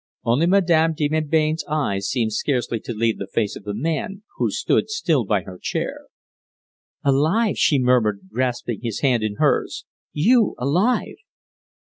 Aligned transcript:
Only 0.23 0.47
Madame 0.47 0.95
de 0.95 1.09
Melbain's 1.09 1.63
eyes 1.69 2.09
seemed 2.09 2.33
scarcely 2.33 2.79
to 2.85 2.91
leave 2.91 3.19
the 3.19 3.27
face 3.31 3.55
of 3.55 3.65
the 3.65 3.75
man 3.75 4.23
who 4.37 4.49
stood 4.49 4.89
still 4.89 5.25
by 5.25 5.43
her 5.43 5.59
chair. 5.61 6.07
"Alive!" 7.03 7.57
she 7.59 7.77
murmured, 7.77 8.21
grasping 8.33 8.79
his 8.81 9.01
hand 9.01 9.21
in 9.21 9.35
hers. 9.35 9.85
"You 10.11 10.55
alive!" 10.57 11.17